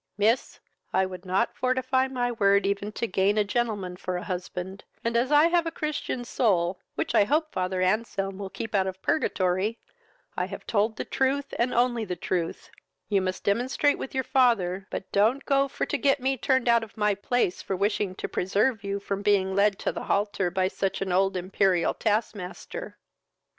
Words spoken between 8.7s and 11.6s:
out of purgatory, I have told the truth,